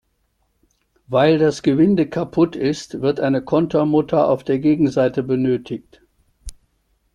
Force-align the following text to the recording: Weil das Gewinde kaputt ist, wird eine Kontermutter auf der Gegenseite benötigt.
Weil 1.05 1.37
das 1.37 1.61
Gewinde 1.61 2.09
kaputt 2.09 2.55
ist, 2.55 3.01
wird 3.01 3.19
eine 3.19 3.43
Kontermutter 3.43 4.27
auf 4.29 4.43
der 4.43 4.57
Gegenseite 4.57 5.21
benötigt. 5.21 6.01